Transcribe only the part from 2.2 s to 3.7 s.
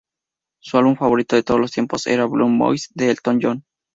Blue Moves de Elton John.